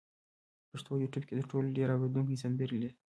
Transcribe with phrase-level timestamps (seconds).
[0.71, 2.91] پښتو یوټیوب کې تر ټولو ډېر اورېدونکي سندرې لري.